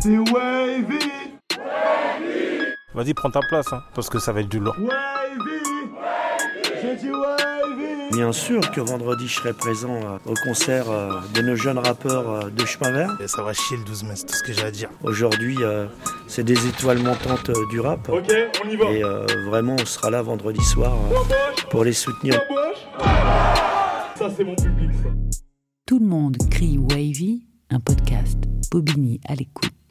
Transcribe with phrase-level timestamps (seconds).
[0.00, 0.98] C'est Wavy
[2.94, 4.76] Vas-y, prends ta place, hein, parce que ça va être du lourd.
[4.78, 4.90] Wavy
[6.80, 11.42] J'ai dit Wavy Bien sûr que vendredi je serai présent euh, au concert euh, de
[11.42, 13.16] nos jeunes rappeurs euh, de chemin vert.
[13.22, 14.88] Et ça va chier le 12 mai, c'est tout ce que j'ai à dire.
[15.02, 15.86] Aujourd'hui, euh,
[16.26, 18.08] c'est des étoiles montantes euh, du rap.
[18.08, 18.32] Ok,
[18.64, 21.14] on y va Et euh, vraiment, on sera là vendredi soir euh,
[21.70, 22.40] pour les soutenir.
[24.16, 25.10] Ça c'est mon public ça
[25.86, 28.38] Tout le monde crie Wavy, un podcast
[28.72, 29.87] Bobigny à l'écoute.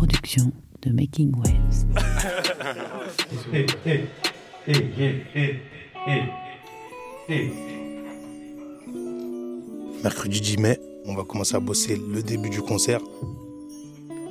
[0.00, 0.50] Production
[0.80, 1.84] de Making Waves.
[10.02, 13.02] Mercredi 10 mai, on va commencer à bosser le début du concert.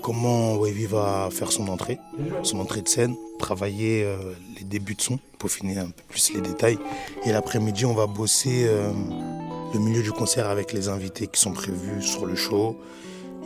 [0.02, 2.00] Comment Wavy va faire son entrée,
[2.42, 6.42] son entrée de scène, travailler euh, les débuts de son, peaufiner un peu plus les
[6.42, 6.80] détails.
[7.26, 8.92] Et l'après-midi, on va bosser euh,
[9.76, 12.76] le milieu du concert avec les invités qui sont prévus sur le show.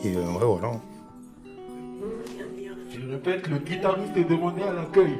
[0.06, 0.80] Et euh, voilà.
[3.26, 5.18] Répète, le guitariste est demandé à l'accueil.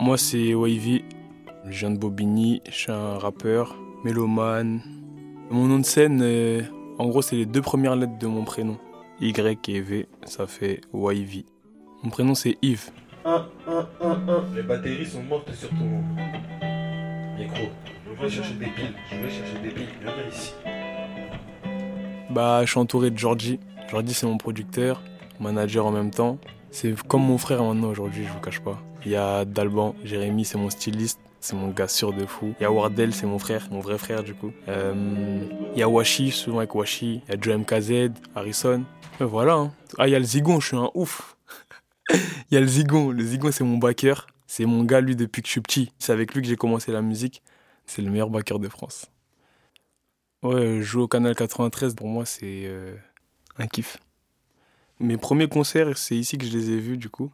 [0.00, 1.04] Moi, c'est Wavy.
[1.66, 2.62] Je viens de Bobigny.
[2.66, 4.80] Je suis un rappeur, mélomane.
[5.50, 6.62] Mon nom de scène, euh,
[6.98, 8.78] en gros, c'est les deux premières lettres de mon prénom.
[9.20, 11.44] Y et V, ça fait Wavy.
[12.02, 12.90] Mon prénom, c'est Yves.
[14.56, 16.02] Les batteries sont mortes sur ton
[17.36, 17.68] micro.
[18.06, 19.88] Je vais chercher des piles, je vais chercher des piles.
[20.00, 20.54] Viens ici.
[22.30, 23.60] Bah, je suis entouré de Georgie.
[23.88, 25.02] Georgie, c'est mon producteur,
[25.40, 26.38] manager en même temps.
[26.70, 28.78] C'est comme mon frère maintenant aujourd'hui, je vous cache pas.
[29.04, 31.20] Il y a Dalban, Jérémy, c'est mon styliste.
[31.40, 32.52] C'est mon gars sûr de fou.
[32.58, 34.50] Il y a Wardell, c'est mon frère, mon vrai frère du coup.
[34.66, 34.92] Euh,
[35.74, 37.22] Il y a Washi, souvent avec Washi.
[37.28, 38.84] Il y a Joe MKZ, Harrison.
[39.20, 39.54] Et voilà.
[39.54, 39.72] hein.
[39.98, 41.36] Ah, il y a le Zigon, je suis un ouf.
[42.50, 43.10] Il y a le Zigon.
[43.12, 44.26] Le Zigon, c'est mon backer.
[44.48, 45.92] C'est mon gars, lui, depuis que je suis petit.
[46.00, 47.42] C'est avec lui que j'ai commencé la musique.
[47.86, 49.06] C'est le meilleur backer de France.
[50.42, 52.94] Ouais, jouer au Canal 93, pour moi, c'est euh,
[53.58, 53.98] un kiff.
[55.00, 57.30] Mes premiers concerts, c'est ici que je les ai vus, du coup.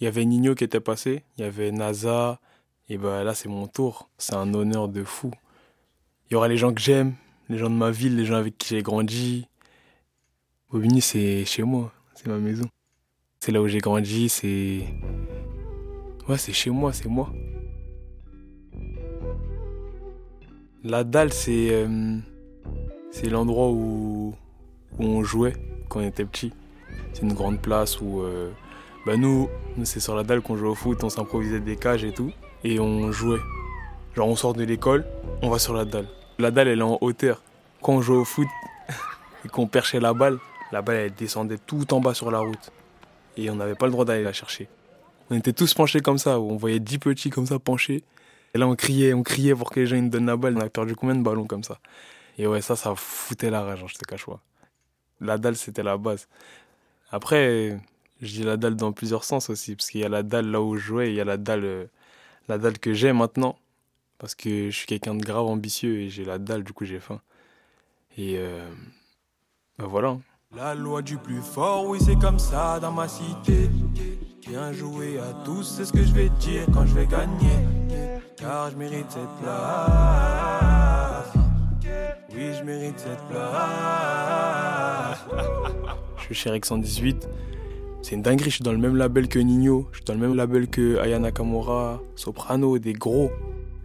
[0.00, 2.40] Il y avait Nino qui était passé, il y avait NASA,
[2.88, 4.08] et bah là, c'est mon tour.
[4.18, 5.30] C'est un honneur de fou.
[6.28, 7.14] Il y aura les gens que j'aime,
[7.48, 9.46] les gens de ma ville, les gens avec qui j'ai grandi.
[10.70, 12.66] Bobigny, c'est chez moi, c'est ma maison.
[13.40, 14.84] C'est là où j'ai grandi, c'est.
[16.28, 17.32] Ouais, c'est chez moi, c'est moi.
[20.82, 21.68] La dalle, c'est.
[21.70, 22.18] euh,
[23.10, 24.34] c'est l'endroit où,
[24.98, 25.54] où on jouait
[25.88, 26.52] quand on était petit.
[27.12, 28.22] C'est une grande place où.
[28.22, 28.50] euh,
[29.04, 29.48] bah nous,
[29.82, 32.32] c'est sur la dalle qu'on jouait au foot, on s'improvisait des cages et tout.
[32.62, 33.40] Et on jouait.
[34.14, 35.04] Genre, on sort de l'école,
[35.42, 36.06] on va sur la dalle.
[36.38, 37.42] La dalle, elle est en hauteur.
[37.80, 38.46] Quand on jouait au foot
[39.44, 40.38] et qu'on perchait la balle,
[40.70, 42.70] la balle, elle descendait tout en bas sur la route.
[43.36, 44.68] Et on n'avait pas le droit d'aller la chercher.
[45.30, 48.04] On était tous penchés comme ça, on voyait 10 petits comme ça penchés.
[48.54, 50.56] Et là, on criait, on criait pour que les gens nous donnent la balle.
[50.56, 51.78] On a perdu combien de ballons comme ça?
[52.38, 54.40] Et ouais, ça, ça foutait la rage, hein, je te cache pas.
[55.22, 56.28] La dalle, c'était la base.
[57.10, 57.80] Après,
[58.20, 60.60] je dis la dalle dans plusieurs sens aussi, parce qu'il y a la dalle là
[60.60, 61.86] où je jouais, et il y a la dalle, euh,
[62.48, 63.56] la dalle que j'ai maintenant,
[64.18, 67.00] parce que je suis quelqu'un de grave ambitieux et j'ai la dalle, du coup j'ai
[67.00, 67.20] faim.
[68.18, 68.38] Et
[69.78, 70.18] bah voilà.
[70.54, 73.70] La loi du plus fort, oui c'est comme ça dans ma cité.
[74.46, 77.66] Bien joué à tous, c'est ce que je vais dire quand je vais gagner.
[78.36, 81.32] Car je mérite cette place.
[82.34, 84.81] Oui, je mérite cette place.
[86.16, 87.28] Je suis chez Rex 118.
[88.02, 90.20] C'est une dinguerie, je suis dans le même label que Nino, je suis dans le
[90.20, 93.30] même label que Aya Nakamura, Soprano, des gros.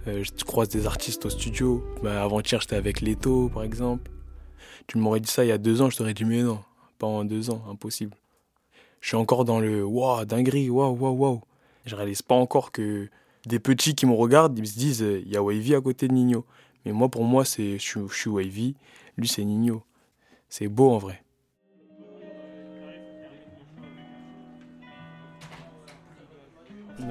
[0.08, 1.84] Euh, je croise des artistes au studio.
[2.02, 4.10] Bah, Avant-hier, j'étais avec Leto, par exemple.
[4.88, 6.60] Tu m'aurais dit ça il y a deux ans, je t'aurais dit mais non,
[6.98, 8.16] pas en deux ans, impossible.
[9.02, 11.42] Je suis encore dans le waouh, dinguerie, waouh, waouh, waouh.
[11.86, 13.10] Je réalise pas encore que
[13.46, 16.14] des petits qui me regardent, ils se disent il y a Wavy à côté de
[16.14, 16.46] Nino.
[16.86, 18.76] Mais moi, pour moi, c'est je suis Wavy,
[19.18, 19.84] lui, c'est Nino.
[20.50, 21.22] C'est beau en vrai.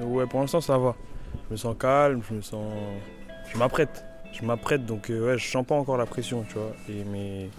[0.01, 0.95] Ouais, pour l'instant, ça va.
[1.47, 2.65] Je me sens calme, je me sens.
[3.51, 4.03] Je m'apprête.
[4.33, 6.73] Je m'apprête, donc euh, ouais, je sens pas encore la pression, tu vois.
[6.89, 7.49] Et, mais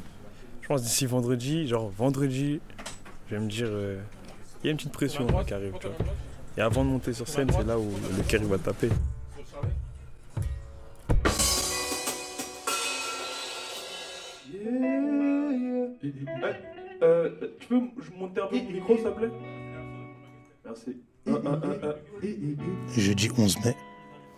[0.60, 2.60] je pense d'ici vendredi, genre vendredi,
[3.28, 3.66] je vais me dire.
[3.68, 3.98] euh,
[4.62, 5.96] Il y a une petite pression qui arrive, tu vois.
[6.56, 8.90] Et avant de monter sur scène, c'est là où le cœur va taper.
[17.02, 17.30] Euh,
[17.60, 17.80] tu peux
[18.16, 19.30] monter un peu le micro, s'il te plaît?
[20.64, 20.96] Merci.
[22.96, 23.76] Jeudi 11 mai,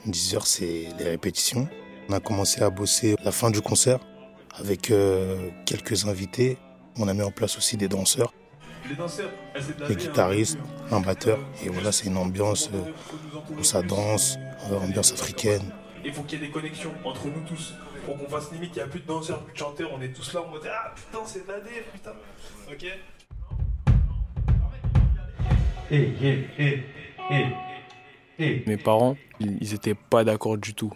[0.09, 1.69] 10h, c'est les répétitions.
[2.09, 4.01] On a commencé à bosser la fin du concert
[4.59, 6.59] avec euh, quelques invités.
[6.99, 8.35] On a mis en place aussi des danseurs,
[8.89, 10.59] Les danseurs, elles de la des guitaristes,
[10.91, 11.39] un batteur.
[11.65, 14.37] Et voilà, c'est une ambiance euh, où ça danse,
[14.71, 15.63] euh, ambiance africaine.
[16.05, 17.75] Il faut qu'il y ait des connexions entre nous tous.
[18.07, 20.13] Faut qu'on fasse limite, il n'y a plus de danseurs, plus de chanteurs, on est
[20.13, 22.13] tous là en mode Ah putain, c'est de la dé, putain.
[22.71, 22.87] Ok
[25.93, 26.83] Eh, eh, eh,
[27.31, 27.47] eh,
[28.39, 28.63] eh.
[28.67, 30.93] Mes parents, ils ils étaient pas d'accord du tout.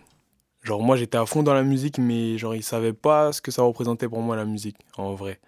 [0.63, 3.51] Genre moi j'étais à fond dans la musique, mais genre ils savaient pas ce que
[3.51, 5.41] ça représentait pour moi la musique, en vrai.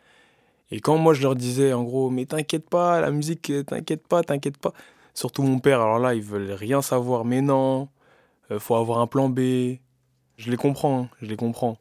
[0.70, 4.06] Et quand moi je leur disais en gros, mais t'inquiète pas, la musique, euh, t'inquiète
[4.06, 4.72] pas, t'inquiète pas.
[5.14, 7.88] Surtout mon père, alors là ils veulent rien savoir, mais non,
[8.50, 9.78] euh, faut avoir un plan B.
[10.36, 11.78] Je les comprends, hein, je les comprends.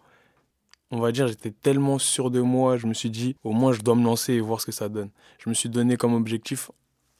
[0.91, 3.81] On va dire, j'étais tellement sûr de moi, je me suis dit, au moins je
[3.81, 5.09] dois me lancer et voir ce que ça donne.
[5.39, 6.71] Je me suis donné comme objectif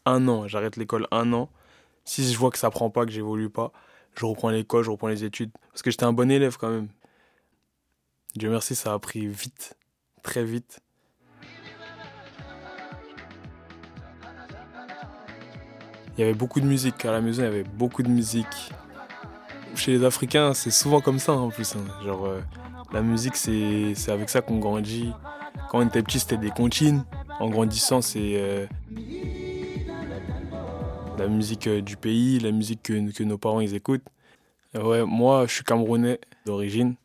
[0.06, 1.50] un an, j'arrête l'école un an.
[2.06, 3.72] Si je vois que ça prend pas, que j'évolue pas,
[4.18, 5.52] je reprends l'école, je reprends les études.
[5.72, 6.88] Parce que j'étais un bon élève quand même.
[8.36, 9.76] Dieu merci, ça a pris vite,
[10.22, 10.80] très vite.
[16.18, 18.72] Il y avait beaucoup de musique à la maison, il y avait beaucoup de musique.
[19.76, 21.76] Chez les Africains, c'est souvent comme ça en plus.
[21.76, 21.84] hein.
[22.06, 22.42] Genre, euh,
[22.94, 25.12] la musique, c'est c'est avec ça qu'on grandit.
[25.70, 27.04] Quand on était petit, c'était des comptines.
[27.40, 28.66] En grandissant, c'est euh,
[31.18, 34.04] la musique euh, du pays, la musique que, nos parents ils écoutent.
[34.74, 36.96] Ouais, moi, je suis camerounais d'origine.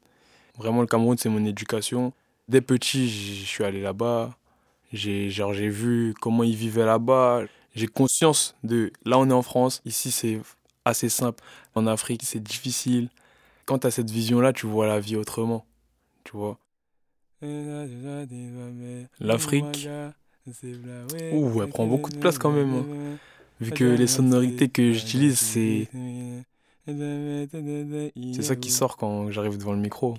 [0.58, 2.12] Vraiment, le Cameroun, c'est mon éducation.
[2.48, 4.30] Dès petit, je suis allé là-bas.
[4.92, 7.42] J'ai genre, j'ai vu comment ils vivaient là-bas.
[7.76, 9.80] J'ai conscience de là, on est en France.
[9.84, 10.40] Ici, c'est
[10.84, 11.42] assez simple.
[11.74, 13.08] En Afrique, c'est difficile.
[13.66, 15.64] Quand tu as cette vision-là, tu vois la vie autrement.
[16.24, 16.58] Tu vois.
[19.20, 19.88] L'Afrique,
[21.32, 22.72] ouh, elle prend beaucoup de place quand même.
[22.74, 22.86] hein.
[23.60, 25.88] Vu que les sonorités que j'utilise, c'est
[26.86, 30.16] c'est ça qui sort quand j'arrive devant le micro.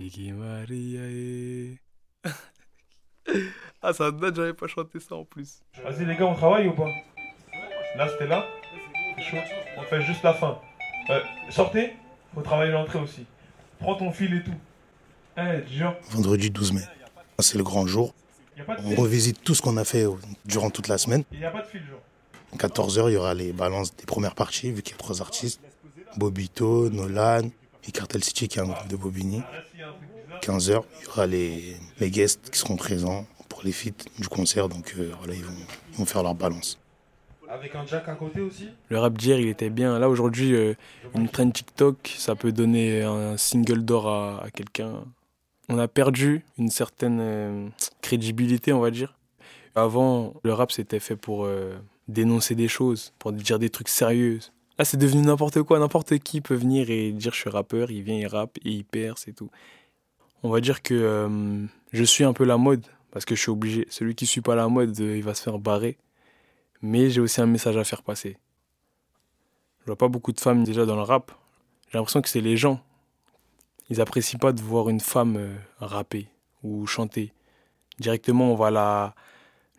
[3.81, 5.62] ah, ça date, j'avais pas chanté ça en plus.
[5.84, 6.90] Vas-y les gars, on travaille ou pas?
[7.98, 8.46] Là, c'était là?
[9.21, 9.38] Chaud.
[9.77, 10.59] On fait juste la fin.
[11.09, 11.19] Euh,
[11.50, 11.94] sortez,
[12.33, 13.25] faut travailler l'entrée aussi.
[13.79, 14.53] Prends ton fil et tout.
[15.38, 15.63] Eh,
[16.12, 16.81] Vendredi 12 mai.
[17.39, 18.13] C'est le grand jour.
[18.85, 20.12] On revisite tout ce qu'on a fait euh,
[20.45, 21.23] durant toute la semaine.
[21.31, 22.01] Y a pas de fil, genre.
[22.57, 25.62] 14h, il y aura les balances des premières parties, vu qu'il y a trois artistes.
[26.17, 27.50] Bobito, Nolan
[27.88, 29.41] et Cartel City, qui est un groupe de Bobigny.
[30.41, 34.67] 15h, il y aura les, les guests qui seront présents pour les feats du concert.
[34.67, 35.53] Donc euh, voilà, ils vont,
[35.94, 36.77] ils vont faire leur balance.
[37.51, 40.00] Avec un jack à côté aussi Le rap d'hier, il était bien.
[40.00, 40.74] Là, aujourd'hui, euh,
[41.15, 45.03] une trend TikTok, ça peut donner un single d'or à, à quelqu'un.
[45.68, 47.68] On a perdu une certaine euh,
[48.01, 49.18] crédibilité, on va dire.
[49.75, 51.75] Avant, le rap, c'était fait pour euh,
[52.07, 54.39] dénoncer des choses, pour dire des trucs sérieux.
[54.80, 55.77] Là, c'est devenu n'importe quoi.
[55.77, 58.86] N'importe qui peut venir et dire je suis rappeur, il vient, il rappe et il
[58.86, 59.50] perd, c'est tout.
[60.44, 63.86] On va dire que je suis un peu la mode, parce que je suis obligé.
[63.89, 65.98] Celui qui suit pas la mode, il va se faire barrer.
[66.81, 68.38] Mais j'ai aussi un message à faire passer.
[69.81, 71.31] Je vois pas beaucoup de femmes déjà dans le rap.
[71.89, 72.80] J'ai l'impression que c'est les gens.
[73.89, 76.30] Ils apprécient pas de voir une femme euh, rapper
[76.63, 77.33] ou chanter.
[78.00, 79.16] Directement, on va la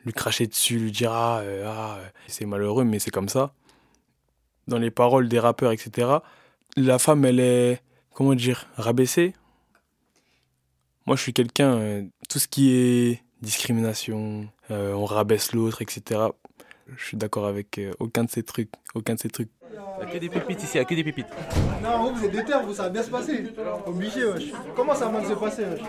[0.04, 3.54] lui cracher dessus, lui dire ah, euh, ah, euh, c'est malheureux, mais c'est comme ça.
[4.68, 6.18] Dans les paroles des rappeurs, etc.
[6.76, 7.80] La femme, elle est
[8.12, 9.34] comment dire rabaissée.
[11.06, 12.06] Moi, je suis quelqu'un.
[12.28, 16.20] tout ce qui est discrimination, on rabaisse l'autre, etc.
[16.96, 19.48] Je suis d'accord avec euh, aucun de ces trucs, aucun de ces trucs.
[19.70, 21.26] Il y a que des pépites ici, il y a que des pépites.
[21.82, 23.44] Non, vous, vous êtes déter, vous, ça va bien se passer.
[23.86, 24.52] Obligé, wesh.
[24.74, 25.80] Comment ça va mal se passer, wesh?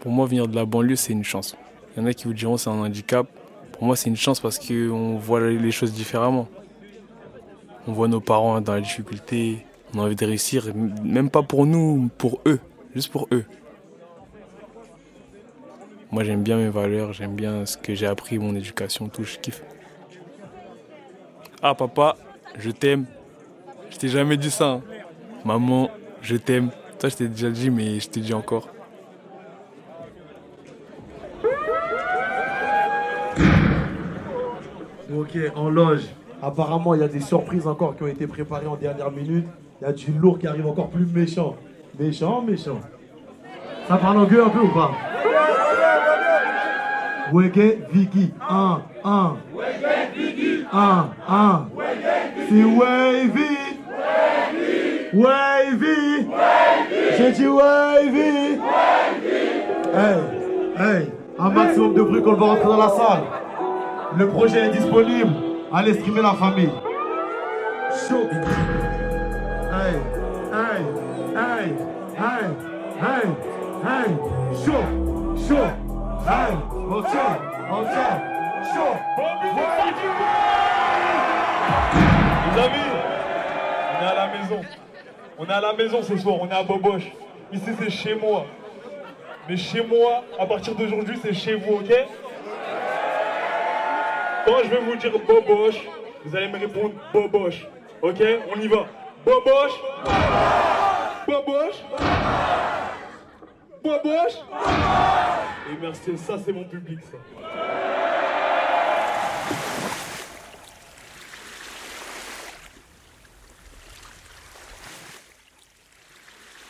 [0.00, 1.56] Pour moi, venir de la banlieue, c'est une chance.
[1.94, 3.26] Il y en a qui vous diront c'est un handicap.
[3.72, 6.48] Pour moi, c'est une chance parce qu'on voit les choses différemment.
[7.86, 11.66] On voit nos parents dans la difficulté, on a envie de réussir, même pas pour
[11.66, 12.60] nous, pour eux,
[12.94, 13.44] juste pour eux.
[16.10, 19.38] Moi, j'aime bien mes valeurs, j'aime bien ce que j'ai appris, mon éducation, tout, je
[19.38, 19.62] kiffe.
[21.62, 22.16] Ah, papa,
[22.58, 23.06] je t'aime.
[23.90, 24.70] Je t'ai jamais dit ça.
[24.70, 24.82] hein.
[25.44, 26.70] Maman, je t'aime.
[26.98, 28.68] Toi, je t'ai déjà dit, mais je te dis encore.
[35.16, 36.04] Ok, en loge.
[36.42, 39.46] Apparemment, il y a des surprises encore qui ont été préparées en dernière minute.
[39.80, 41.56] Il y a du lourd qui arrive encore plus méchant.
[42.00, 42.80] Méchant, méchant.
[43.86, 44.92] Ça parle en gueule un peu ou pas?
[47.30, 48.32] Wege Vigi.
[48.48, 49.36] 1, 1.
[50.72, 51.68] 1, 1.
[52.48, 53.56] C'est Wavy.
[55.12, 56.26] Wavy.
[57.18, 58.58] J'ai dit Wavy.
[59.92, 60.20] Hey,
[60.78, 61.12] hey.
[61.38, 63.24] Un maximum de bruit qu'on va rentrer dans la salle.
[64.16, 65.32] Le projet est disponible.
[65.70, 66.70] Allez streamer la famille.
[68.08, 68.26] Chaud.
[69.70, 69.96] Hey,
[70.50, 71.09] hey,
[71.40, 71.72] hey,
[72.16, 72.44] hey,
[73.00, 73.26] hey,
[73.88, 74.08] hey.
[74.62, 74.84] Chaud,
[75.48, 75.70] chaud.
[76.28, 77.34] Hey, on tient,
[77.70, 78.16] on tient.
[78.72, 78.94] Chaud.
[82.46, 82.90] Les amis,
[83.90, 84.60] on est à la maison.
[85.38, 87.10] On est à la maison ce soir, on est à Boboche.
[87.52, 88.44] Ici c'est chez moi.
[89.48, 91.92] Mais chez moi, à partir d'aujourd'hui, c'est chez vous, ok?
[94.44, 95.80] Quand je vais vous dire Boboche,
[96.24, 97.66] vous allez me répondre Boboche.
[98.02, 98.22] Ok?
[98.54, 98.86] On y va.
[99.24, 99.72] Boboche
[101.30, 101.84] Boboche
[103.84, 104.38] Boboche
[105.70, 107.18] Et merci, ça c'est mon public ça.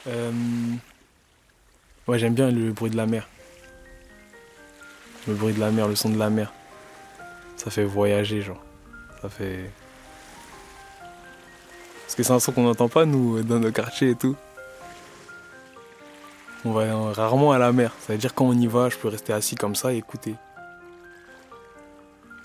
[0.08, 0.32] Euh...
[2.06, 3.26] Ouais, j'aime bien le bruit de la mer.
[5.26, 6.52] Le bruit de la mer, le son de la mer.
[7.56, 8.62] Ça fait voyager, genre.
[9.22, 9.70] Ça fait.
[12.02, 14.36] Parce que c'est un son qu'on n'entend pas, nous, dans nos quartiers et tout.
[16.64, 17.92] On va rarement à la mer.
[18.00, 20.34] Ça veut dire quand on y va, je peux rester assis comme ça et écouter.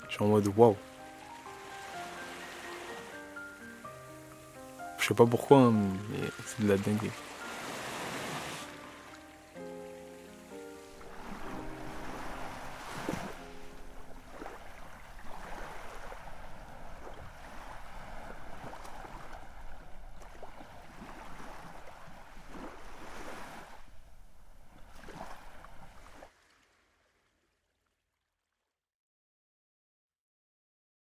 [0.08, 0.76] Je suis en mode waouh.
[4.98, 5.72] Je sais pas pourquoi, hein,
[6.10, 7.10] mais c'est de la dingue.